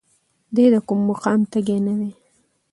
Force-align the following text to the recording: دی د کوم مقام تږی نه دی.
دی 0.55 0.65
د 0.73 0.75
کوم 0.87 0.99
مقام 1.09 1.39
تږی 1.51 1.77
نه 1.87 1.93
دی. 1.99 2.11